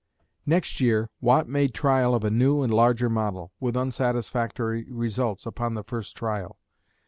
Next 0.47 0.79
year 0.81 1.11
Watt 1.19 1.47
made 1.47 1.75
trial 1.75 2.15
of 2.15 2.23
a 2.23 2.31
new 2.31 2.63
and 2.63 2.73
larger 2.73 3.07
model, 3.07 3.51
with 3.59 3.77
unsatisfactory 3.77 4.87
results 4.91 5.45
upon 5.45 5.75
the 5.75 5.83
first 5.83 6.17
trial. 6.17 6.57